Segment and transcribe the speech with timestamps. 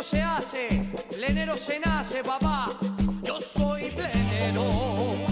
[0.00, 2.70] no se hace, plenero se nace, papá.
[3.22, 5.29] Yo soy plenero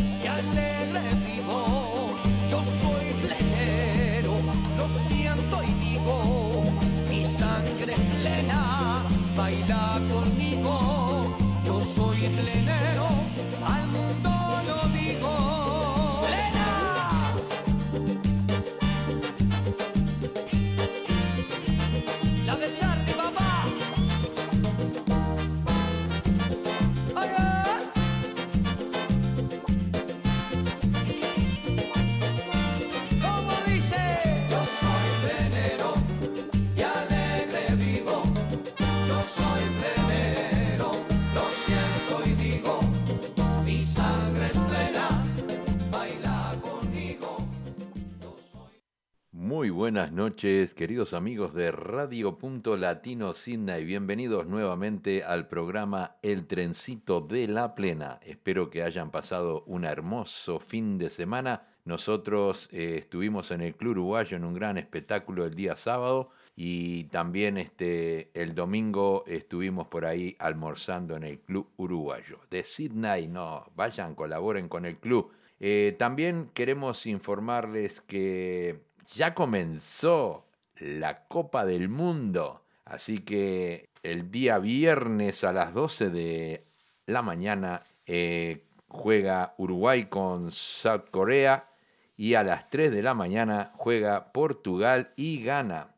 [49.78, 53.84] buenas noches, queridos amigos de Radio Punto Latino Sydney.
[53.84, 58.18] Bienvenidos nuevamente al programa El Trencito de la Plena.
[58.24, 61.68] Espero que hayan pasado un hermoso fin de semana.
[61.84, 67.04] Nosotros eh, estuvimos en el Club Uruguayo en un gran espectáculo el día sábado y
[67.04, 72.40] también este, el domingo estuvimos por ahí almorzando en el Club Uruguayo.
[72.50, 75.30] De Sydney, no, vayan, colaboren con el club.
[75.60, 82.62] Eh, también queremos informarles que ya comenzó la Copa del Mundo.
[82.84, 86.64] Así que el día viernes a las 12 de
[87.06, 91.68] la mañana eh, juega Uruguay con South Korea
[92.16, 95.94] y a las 3 de la mañana juega Portugal y gana.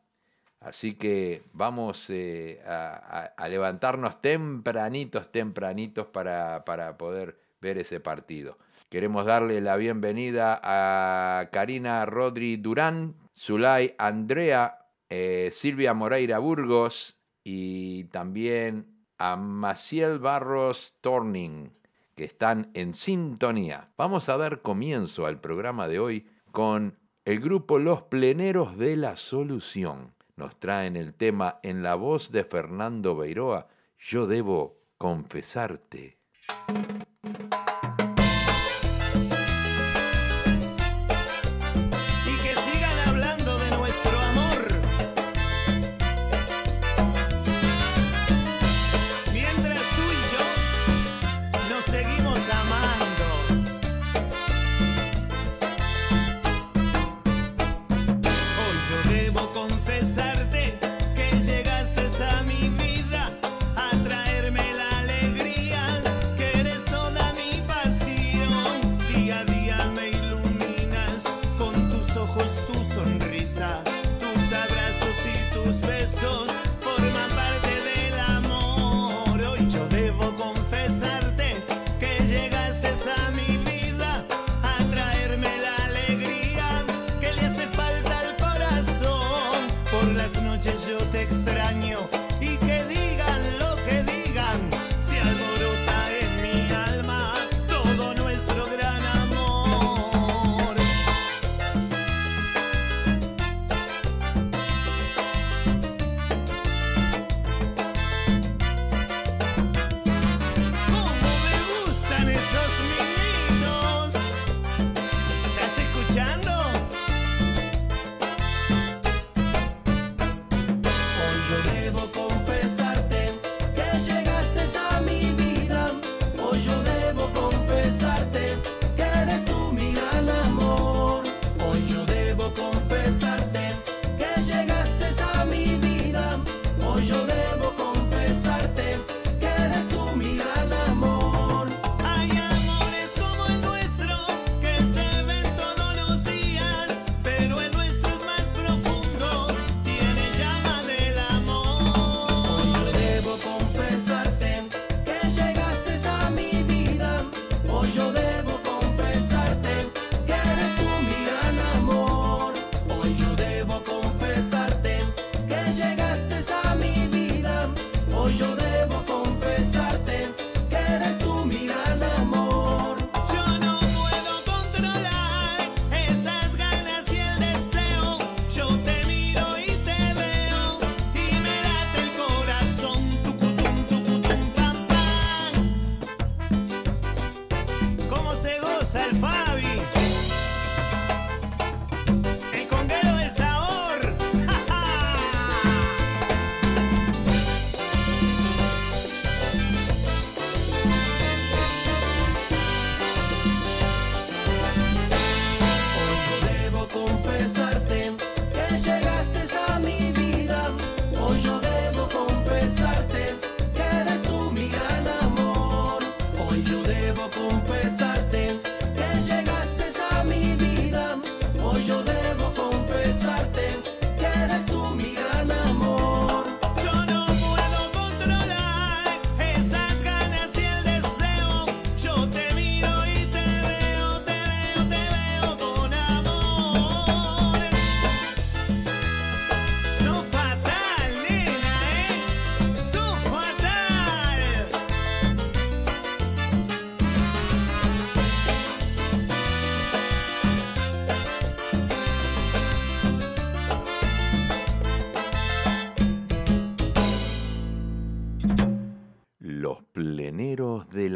[0.59, 6.63] Así que vamos eh, a, levantarnos tempranitos, tempranitos para
[6.97, 8.57] poder ver ese partido.
[8.91, 18.03] Queremos darle la bienvenida a Karina Rodri Durán, Zulay Andrea, eh, Silvia Moreira Burgos y
[18.11, 21.71] también a Maciel Barros Torning,
[22.17, 23.93] que están en sintonía.
[23.95, 29.15] Vamos a dar comienzo al programa de hoy con el grupo Los Pleneros de la
[29.15, 30.13] Solución.
[30.35, 36.17] Nos traen el tema en la voz de Fernando Beiroa, Yo debo confesarte.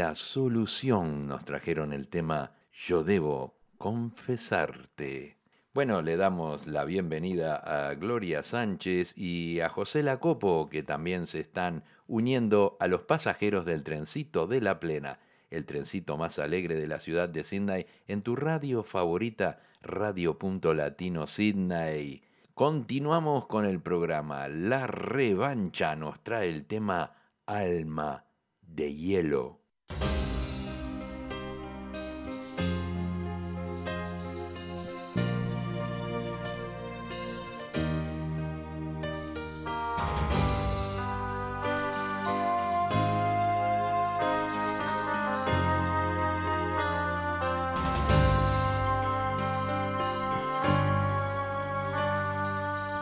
[0.05, 5.37] La solución nos trajeron el tema Yo debo confesarte.
[5.73, 11.39] Bueno, le damos la bienvenida a Gloria Sánchez y a José Lacopo, que también se
[11.39, 15.17] están uniendo a los pasajeros del trencito de la plena,
[15.49, 20.75] el trencito más alegre de la ciudad de Sydney, en tu radio favorita, Radio Punto
[20.75, 22.21] Latino Sydney.
[22.53, 24.49] Continuamos con el programa.
[24.49, 27.15] La revancha nos trae el tema
[27.47, 28.23] Alma
[28.61, 29.64] de Hielo.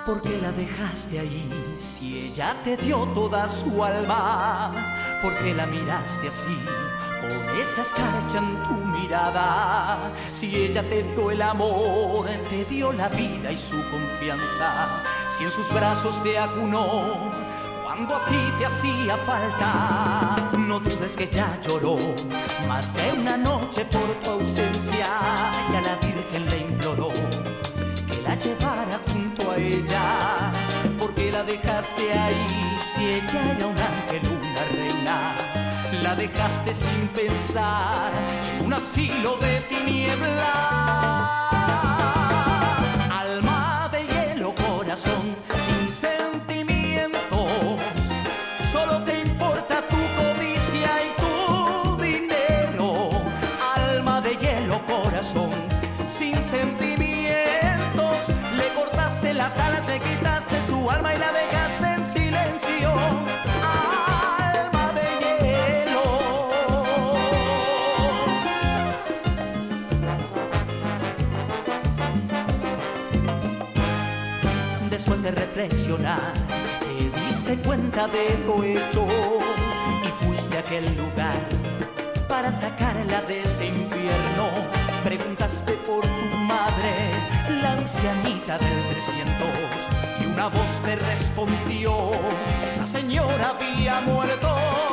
[0.05, 4.71] ¿Por qué la dejaste ahí si ella te dio toda su alma?
[5.23, 6.59] ¿Por qué la miraste así
[7.21, 10.11] con esa escarcha en tu mirada?
[10.33, 15.01] Si ella te dio el amor, te dio la vida y su confianza,
[15.37, 17.31] si en sus brazos te acunó
[17.85, 21.95] cuando a ti te hacía falta, no dudes que ya lloró
[22.67, 25.07] más de una noche por tu ausencia.
[25.71, 27.11] Y a la Virgen le imploró
[28.11, 30.51] que la llevara junto a ella.
[30.99, 35.17] porque la dejaste ahí si ella era un ángel, una reina?
[36.01, 38.11] La dejaste sin pensar
[38.59, 41.12] en un asilo de tinieblas.
[75.05, 76.33] Después de reflexionar,
[76.79, 79.05] te diste cuenta de lo hecho
[80.01, 81.35] y fuiste a aquel lugar
[82.29, 84.47] para sacarla de ese infierno.
[85.03, 87.11] Preguntaste por tu madre,
[87.61, 92.11] la ancianita del 300, y una voz te respondió,
[92.73, 94.92] esa señora había muerto.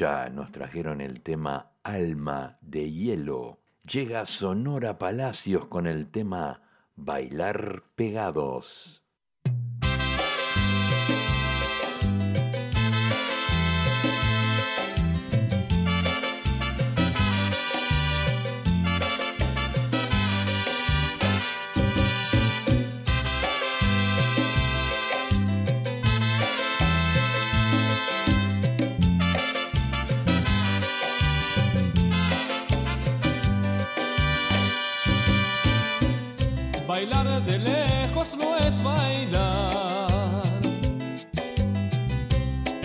[0.00, 3.58] Revancha nos trajeron el tema Alma de Hielo.
[3.84, 6.62] Llega Sonora Palacios con el tema
[6.96, 8.99] Bailar Pegados.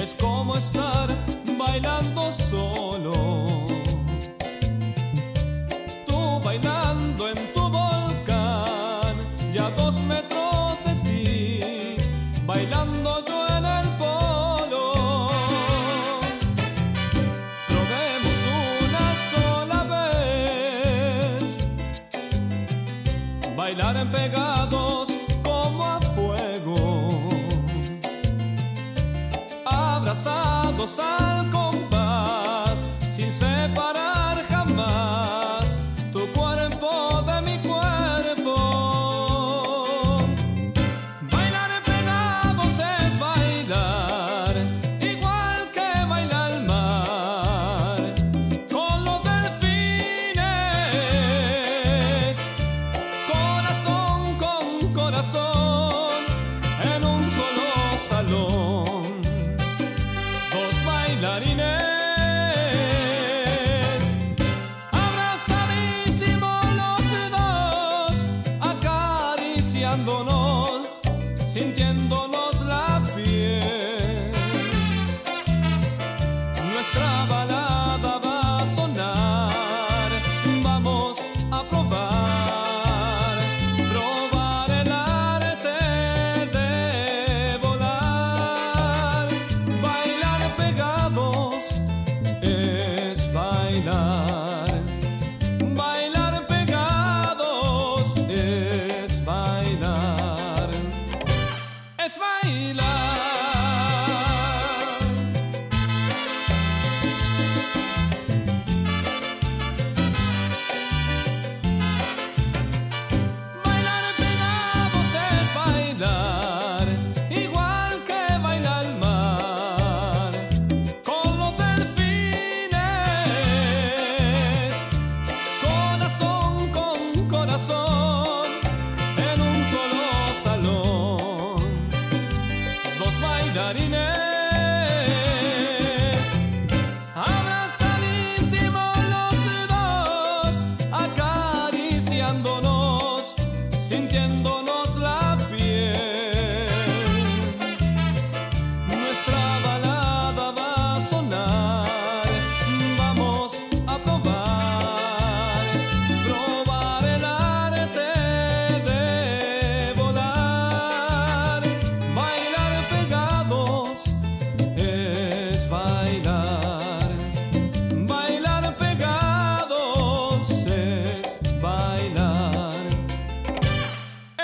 [0.06, 1.10] es como estar
[1.58, 3.14] bailando solo.
[6.06, 6.85] Tú bailas.
[30.86, 31.25] cosa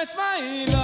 [0.03, 0.80] It's.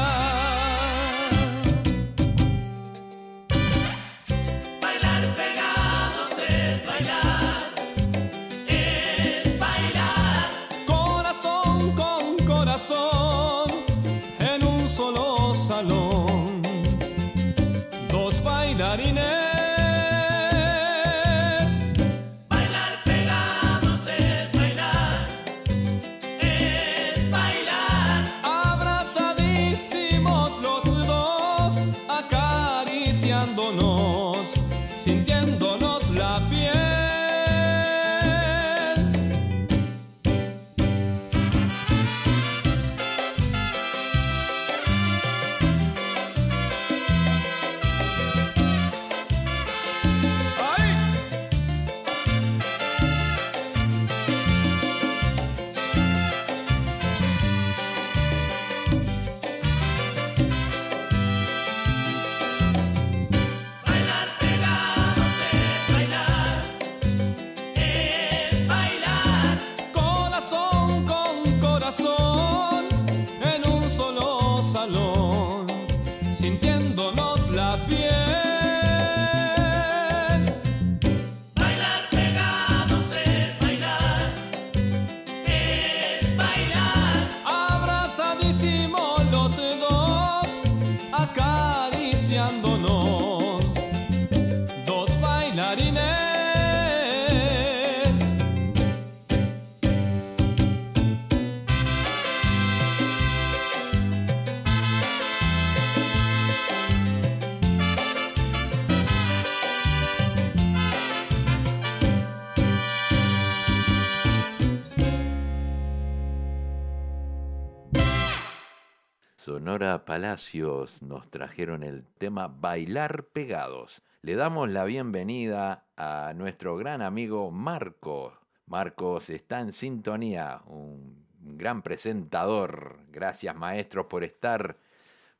[119.77, 124.01] Palacios nos trajeron el tema Bailar Pegados.
[124.23, 128.33] Le damos la bienvenida a nuestro gran amigo Marcos.
[128.65, 133.01] Marcos está en sintonía, un gran presentador.
[133.11, 134.77] Gracias maestros por estar.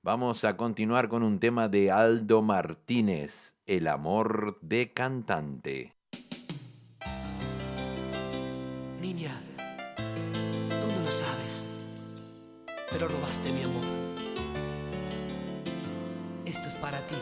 [0.03, 5.95] Vamos a continuar con un tema de Aldo Martínez, El amor de cantante.
[9.01, 9.41] Niña,
[9.95, 11.63] tú no lo sabes,
[12.91, 13.66] pero robaste mi
[16.81, 17.15] para ti.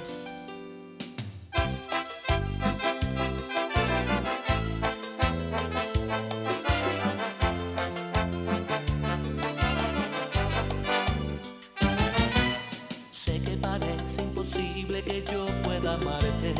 [13.12, 16.54] Sé que parece imposible que yo pueda amarte,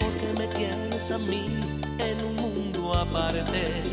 [0.00, 1.46] porque me tienes a mí
[1.98, 3.91] en un mundo aparte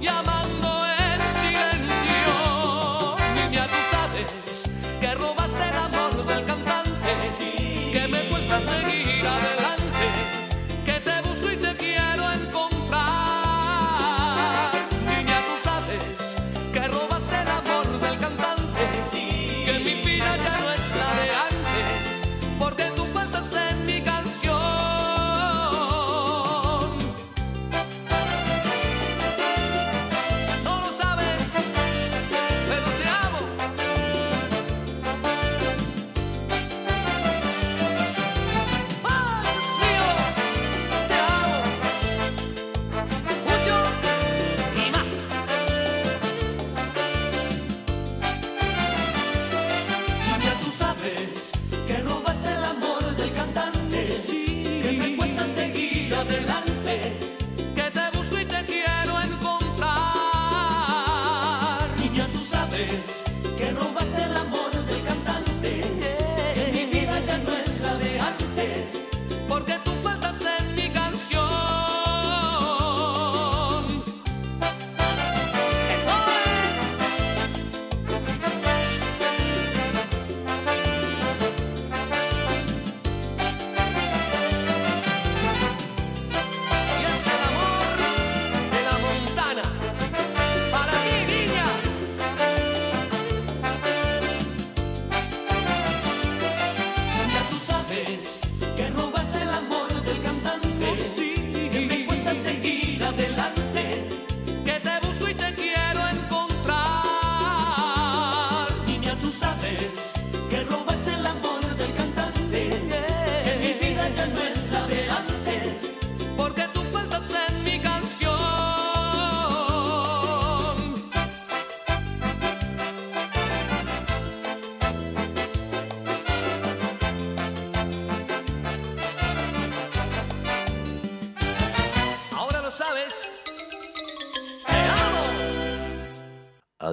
[0.00, 0.33] ja mam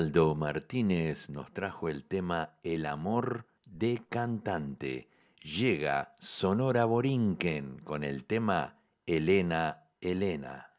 [0.01, 5.11] Osvaldo Martínez nos trajo el tema El amor de cantante.
[5.43, 10.70] Llega Sonora Borinquen con el tema Elena, Elena.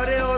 [0.00, 0.29] ¿Para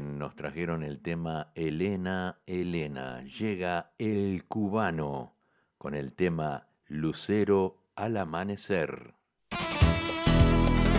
[0.00, 3.22] Nos trajeron el tema Elena, Elena.
[3.38, 5.34] Llega el cubano
[5.76, 9.14] con el tema Lucero al amanecer.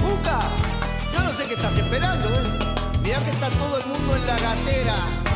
[0.02, 0.40] ¡Buca!
[1.14, 3.02] Yo no sé qué estás esperando, ¿eh?
[3.02, 5.31] Mirá que está todo el mundo en la gatera.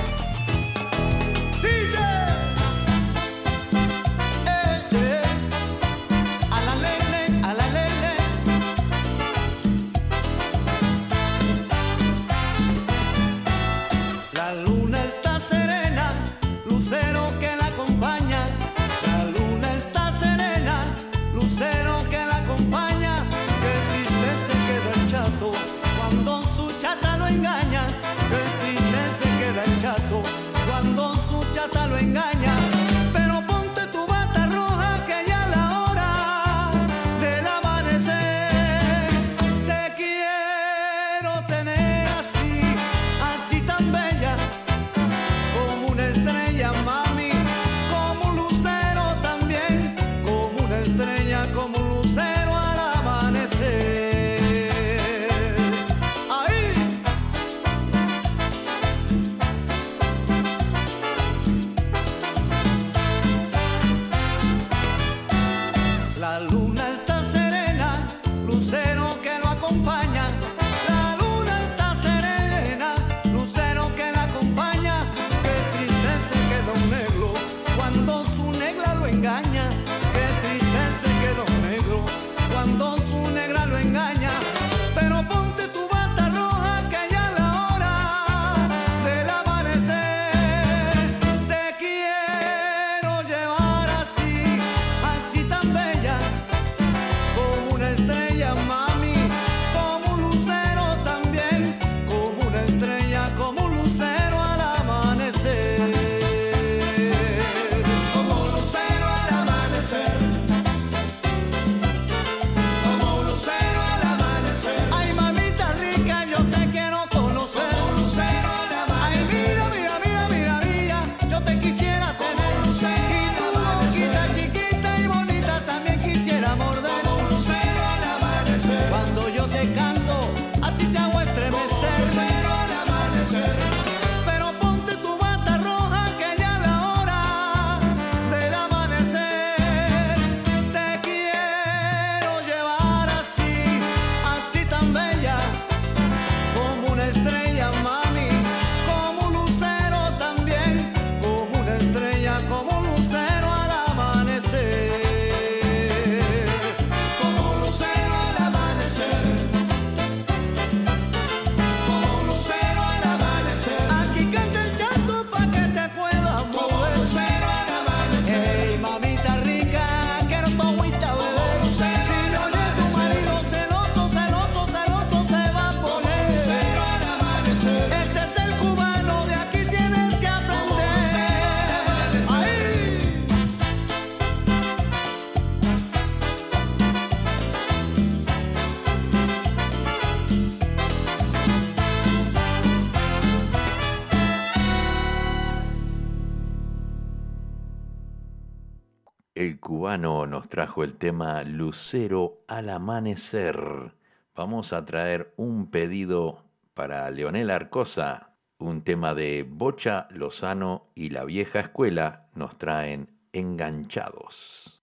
[199.45, 203.93] el cubano nos trajo el tema Lucero al amanecer.
[204.35, 211.25] Vamos a traer un pedido para Leonel Arcosa, un tema de Bocha Lozano y la
[211.25, 214.81] vieja escuela nos traen enganchados.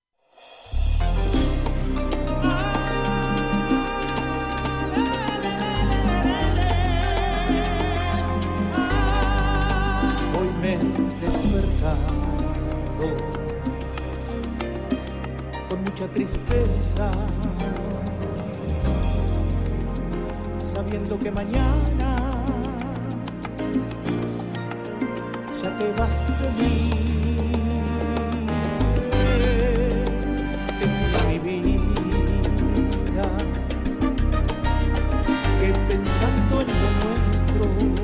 [10.38, 10.78] Hoy me
[11.20, 12.21] despierta
[16.08, 17.10] tristeza,
[20.58, 22.16] sabiendo que mañana
[25.62, 26.90] ya te vas de mí.
[30.80, 31.78] Tengo mi vida
[35.60, 38.01] que pensando en lo nuestro.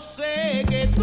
[0.00, 0.99] sé que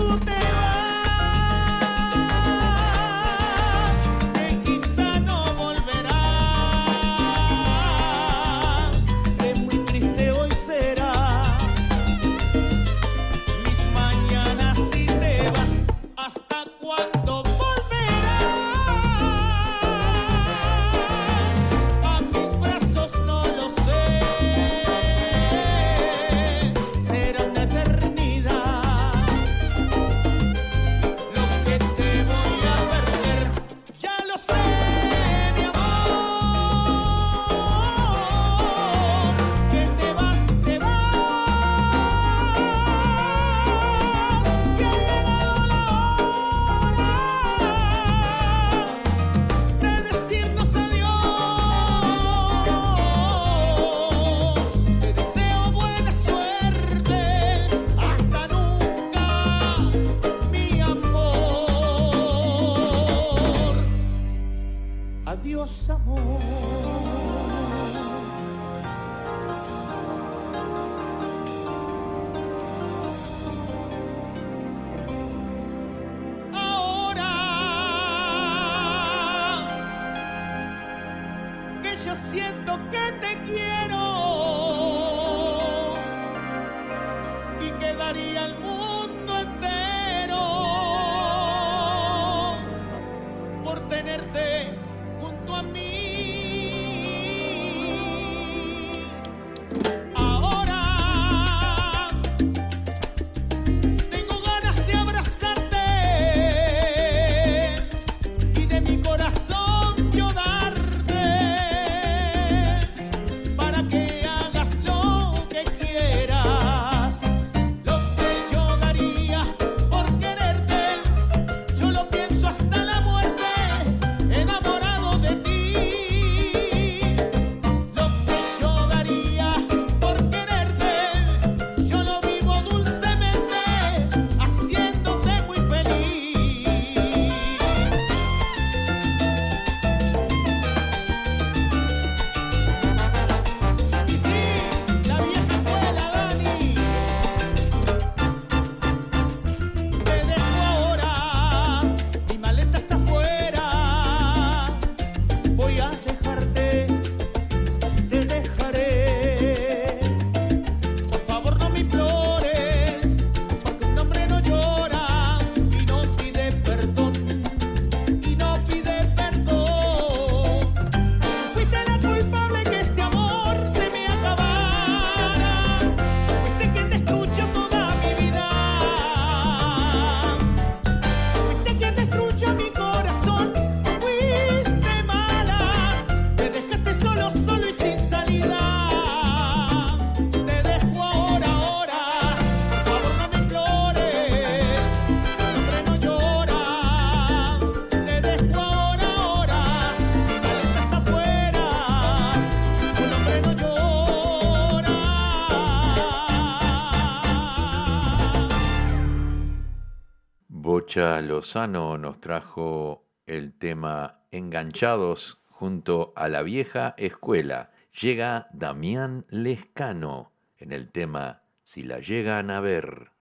[211.07, 217.71] Lozano nos trajo el tema Enganchados junto a la vieja escuela.
[218.01, 223.11] Llega Damián Lescano en el tema Si la llegan a ver.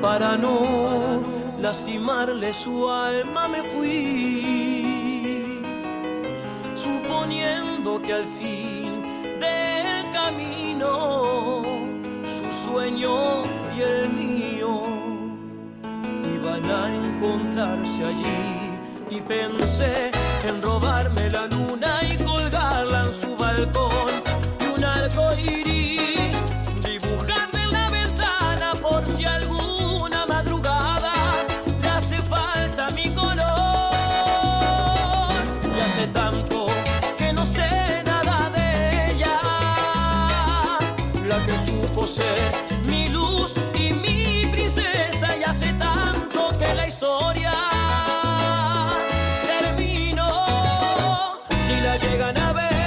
[0.00, 1.29] Para no
[1.60, 5.60] lastimarle su alma me fui,
[6.74, 9.02] suponiendo que al fin
[9.38, 11.62] del camino
[12.24, 13.42] su sueño
[13.76, 14.84] y el mío
[16.34, 18.70] iban a encontrarse allí.
[19.10, 20.10] Y pensé
[20.46, 23.99] en robarme la luna y colgarla en su balcón
[51.98, 52.79] llegan a ver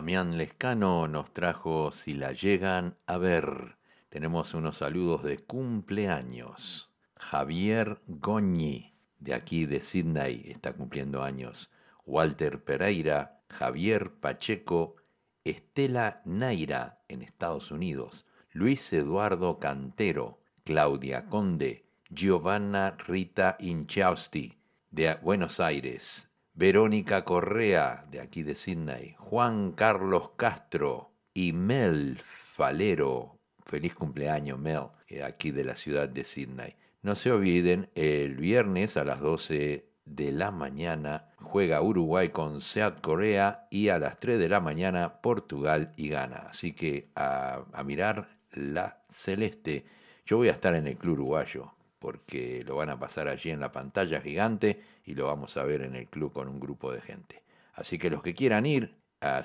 [0.00, 3.76] Damián Lescano nos trajo Si la llegan a ver.
[4.08, 6.88] Tenemos unos saludos de cumpleaños.
[7.16, 11.70] Javier Goñi, de aquí de Sydney, está cumpliendo años.
[12.06, 14.96] Walter Pereira, Javier Pacheco,
[15.44, 18.24] Estela Naira en Estados Unidos.
[18.52, 24.56] Luis Eduardo Cantero, Claudia Conde, Giovanna Rita Inchausti,
[24.90, 26.29] de Buenos Aires.
[26.60, 32.20] Verónica Correa, de aquí de Sydney, Juan Carlos Castro y Mel
[32.52, 33.38] Falero.
[33.64, 36.74] Feliz cumpleaños, Mel, eh, aquí de la ciudad de Sydney.
[37.00, 43.00] No se olviden, el viernes a las 12 de la mañana juega Uruguay con South
[43.00, 46.48] Corea y a las 3 de la mañana Portugal y Ghana.
[46.50, 49.86] Así que a, a mirar la celeste.
[50.26, 53.60] Yo voy a estar en el Club Uruguayo porque lo van a pasar allí en
[53.60, 57.00] la pantalla gigante y lo vamos a ver en el club con un grupo de
[57.00, 57.42] gente.
[57.74, 59.42] Así que los que quieran ir a,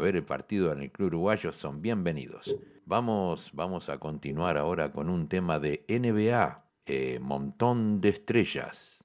[0.00, 2.54] ver el partido en el Club Uruguayo son bienvenidos.
[2.84, 9.04] Vamos, vamos a continuar ahora con un tema de NBA, eh, Montón de Estrellas.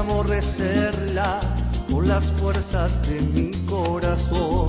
[0.00, 1.40] Aborrecerla
[1.90, 4.68] por las fuerzas de mi corazón.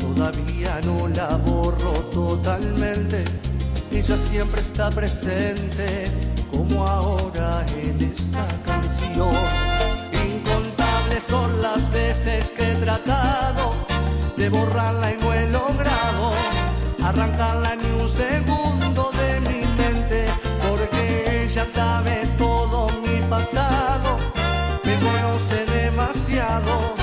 [0.00, 3.24] Todavía no la borro totalmente,
[3.92, 6.10] ella siempre está presente,
[6.50, 9.34] como ahora en esta canción.
[10.12, 13.70] Incontables son las veces que he tratado
[14.36, 16.32] de borrarla y no he logrado
[17.04, 19.10] arrancarla ni un segundo
[21.58, 24.14] ella sabe todo mi pasado,
[24.84, 26.94] me conoce demasiado,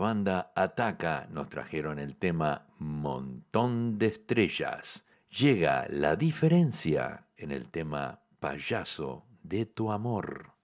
[0.00, 5.04] banda Ataca nos trajeron el tema Montón de Estrellas.
[5.28, 10.59] Llega la diferencia en el tema Payaso de tu Amor.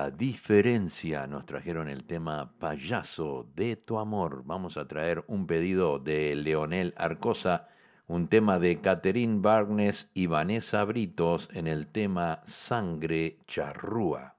[0.00, 4.44] La diferencia nos trajeron el tema Payaso de tu amor.
[4.46, 7.68] Vamos a traer un pedido de Leonel Arcosa,
[8.06, 14.36] un tema de Catherine Barnes y Vanessa Britos en el tema Sangre Charrúa.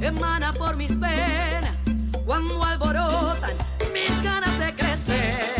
[0.00, 1.84] Emana por mis venas
[2.24, 3.54] cuando alborotan
[3.92, 5.55] mis ganas de crecer.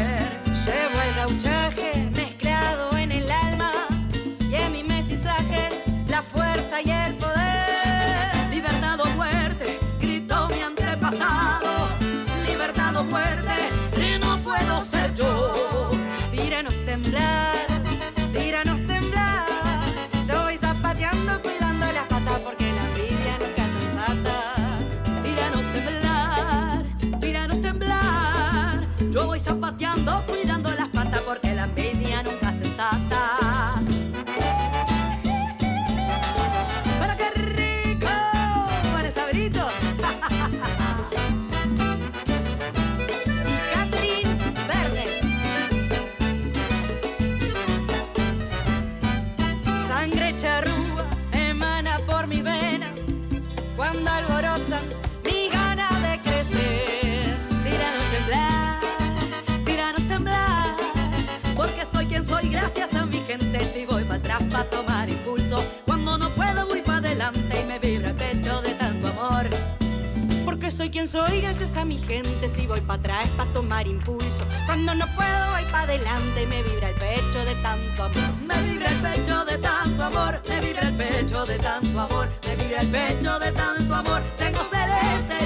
[71.17, 72.49] Soy gracias a mi gente.
[72.49, 74.45] Si voy para atrás para tomar impulso.
[74.67, 78.31] Cuando no puedo voy para adelante me vibra el pecho de tanto amor.
[78.47, 82.57] Me vibra el pecho de tanto amor, me vibra el pecho de tanto amor, me
[82.57, 84.21] vibra el pecho de tanto amor.
[84.37, 85.37] Tengo celeste.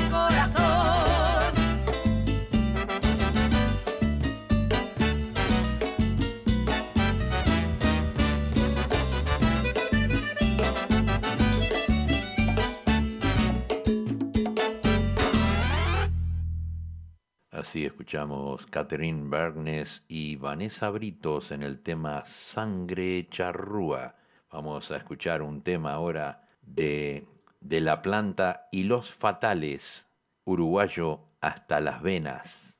[18.00, 24.14] Escuchamos Catherine Bergnes y Vanessa Britos en el tema Sangre Charrúa.
[24.50, 27.26] Vamos a escuchar un tema ahora de,
[27.60, 30.06] de La Planta y los Fatales,
[30.44, 32.78] uruguayo hasta las venas.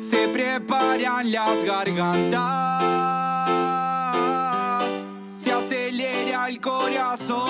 [0.00, 2.82] Se preparan las gargantas,
[5.36, 7.42] se acelera el corazón,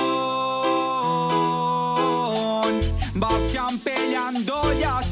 [3.14, 5.11] vayan peleando las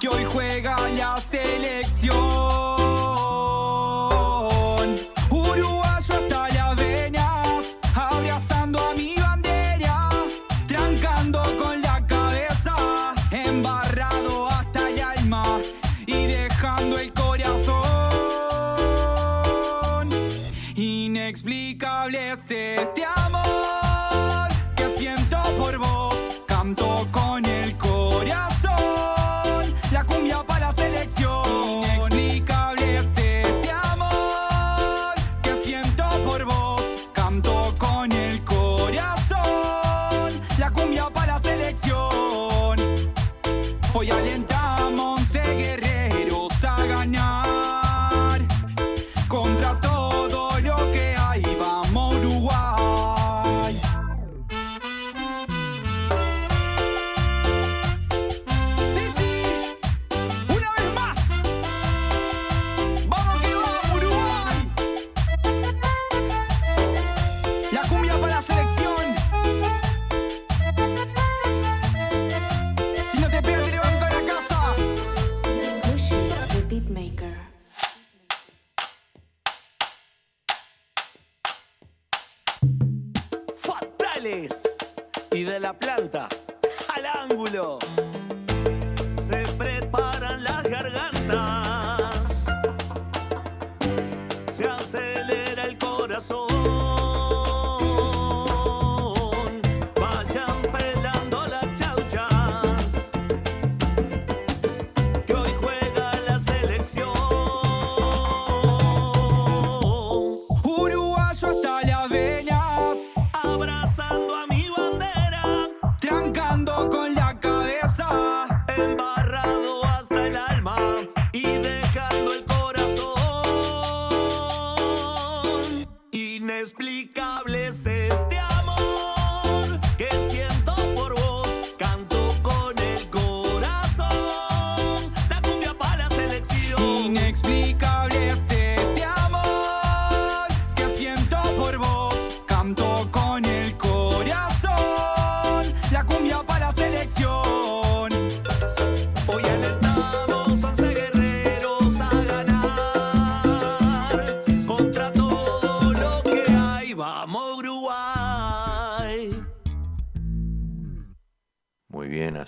[0.00, 2.16] que hoy juega la selección.
[5.30, 5.90] Uruguayo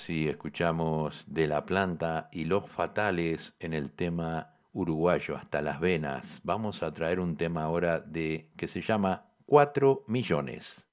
[0.03, 6.41] Así escuchamos de la planta y los fatales en el tema uruguayo hasta las venas.
[6.43, 10.85] Vamos a traer un tema ahora de que se llama 4 millones.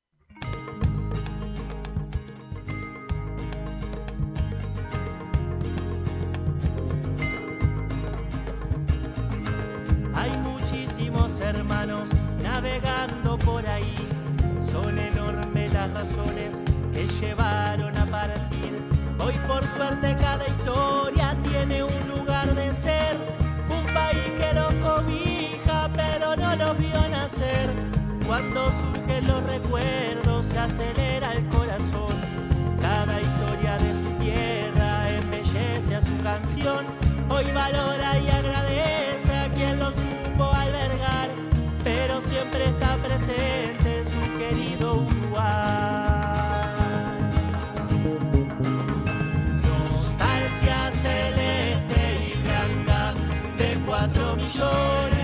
[10.14, 12.12] Hay muchísimos hermanos
[12.44, 13.96] navegando por ahí.
[14.62, 16.62] Son enormes las razones
[16.94, 18.89] que llevaron a partir.
[19.20, 23.18] Hoy por suerte cada historia tiene un lugar de ser.
[23.70, 27.70] Un país que los cobija pero no los vio nacer.
[28.26, 32.16] Cuando surgen los recuerdos se acelera el corazón.
[32.80, 36.86] Cada historia de su tierra embellece a su canción.
[37.30, 41.30] Hoy valora y agradece a quien lo supo albergar,
[41.84, 46.39] pero siempre está presente su querido Uruguay.
[54.50, 55.19] shore.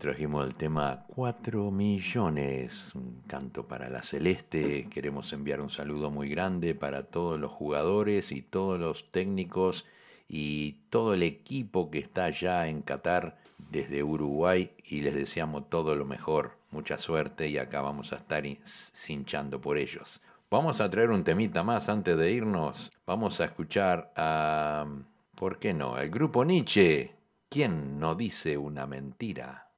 [0.00, 4.88] Trajimos el tema 4 millones, un canto para la celeste.
[4.90, 9.86] Queremos enviar un saludo muy grande para todos los jugadores y todos los técnicos
[10.26, 13.36] y todo el equipo que está allá en Qatar
[13.70, 18.44] desde Uruguay y les deseamos todo lo mejor, mucha suerte y acá vamos a estar
[18.46, 20.22] hinchando por ellos.
[20.50, 22.90] Vamos a traer un temita más antes de irnos.
[23.06, 24.86] Vamos a escuchar a,
[25.34, 25.98] ¿por qué no?
[25.98, 27.14] El grupo Nietzsche.
[27.50, 29.69] ¿Quién no dice una mentira?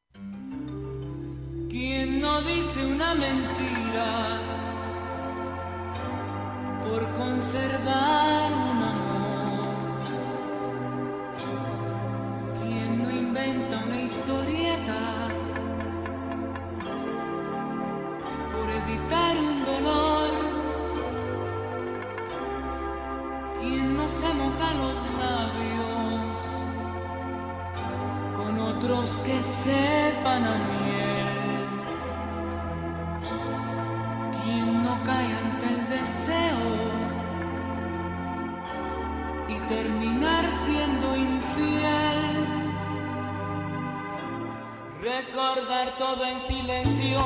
[1.70, 4.40] ¿Quién no dice una mentira
[6.84, 9.74] por conservar un amor?
[12.62, 15.00] ¿Quién no inventa una historieta
[18.52, 20.30] por evitar un dolor?
[23.60, 25.11] ¿Quién no se moja los
[28.82, 31.68] otros que sepan a miel?
[34.42, 36.62] ¿Quién no cae ante el deseo
[39.48, 42.46] y terminar siendo infiel?
[45.00, 47.20] Recordar todo en silencio,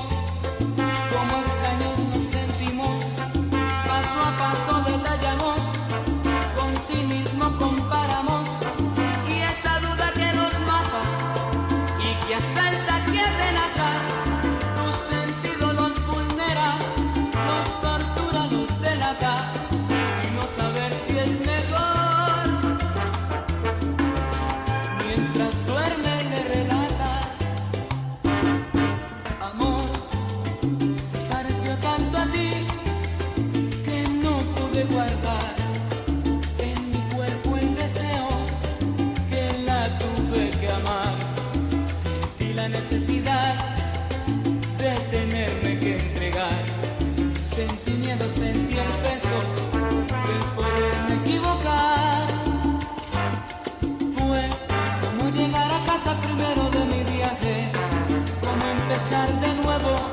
[59.09, 60.11] de nuevo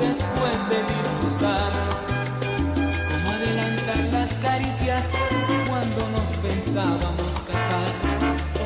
[0.00, 1.70] después de disgustar,
[3.08, 5.12] como adelantar las caricias
[5.68, 7.88] cuando nos pensábamos casar,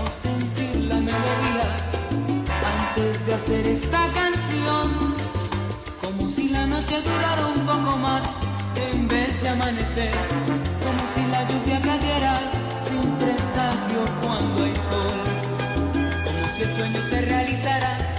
[0.02, 1.76] o sentir la melodía
[2.78, 5.14] antes de hacer esta canción,
[6.00, 8.22] como si la noche durara un poco más
[8.90, 10.14] en vez de amanecer,
[10.80, 12.40] como si la lluvia cayera
[12.82, 15.20] sin presagio cuando hay sol,
[16.24, 18.09] como si el sueño se realizara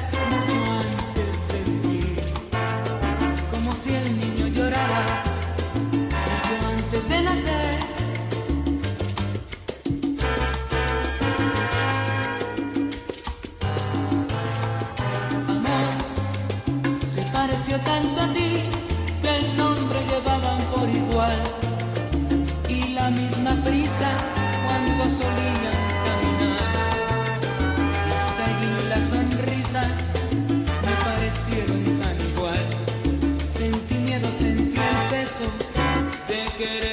[36.61, 36.90] de quererme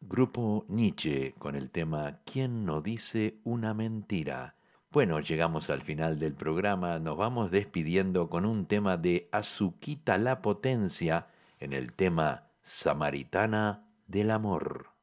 [0.00, 4.54] Grupo Nietzsche con el tema ¿Quién no dice una mentira?
[4.90, 10.40] Bueno, llegamos al final del programa, nos vamos despidiendo con un tema de Azuquita la
[10.40, 11.26] Potencia
[11.60, 14.97] en el tema Samaritana del Amor.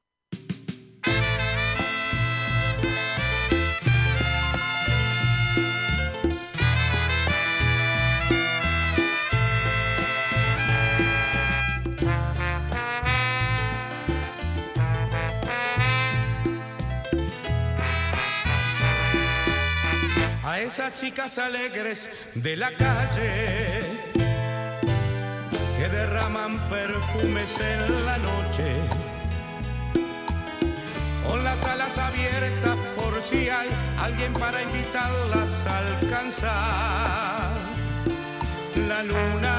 [20.75, 23.81] Esas chicas alegres de la calle
[25.77, 28.75] que derraman perfumes en la noche
[31.25, 37.51] con las alas abiertas por si hay alguien para invitarlas a alcanzar
[38.85, 39.55] la luna.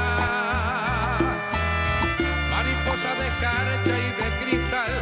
[2.51, 4.93] Mariposa de escarcha y de cristal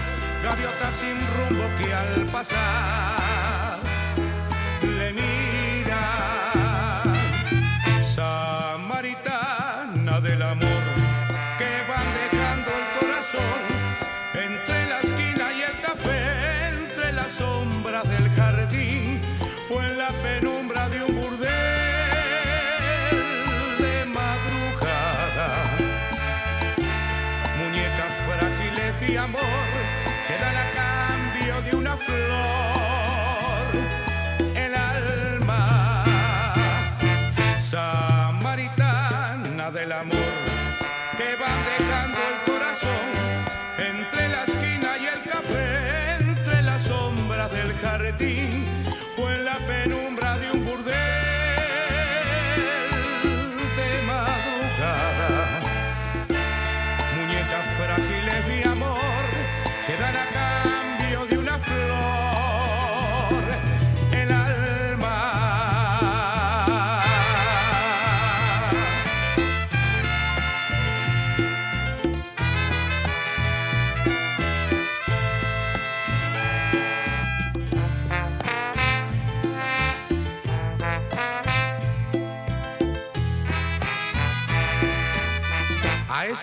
[0.45, 3.64] gaviota sin rumbo que al pasar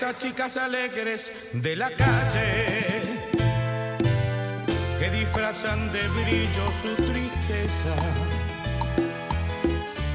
[0.09, 2.89] chicas alegres de la calle
[4.99, 7.95] que disfrazan de brillo su tristeza.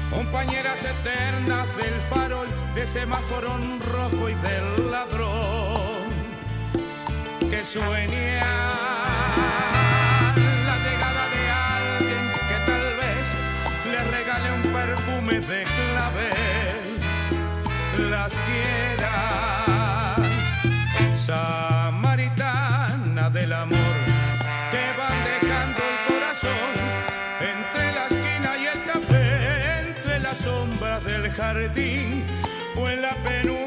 [0.09, 3.57] Compañeras eternas del farol, de semáforo
[3.91, 6.07] rojo y del ladrón
[7.49, 8.77] que sueña
[14.73, 16.99] perfume de clavel,
[18.11, 18.96] las quiera.
[31.37, 32.23] Jardín
[32.75, 33.66] o en la penumbra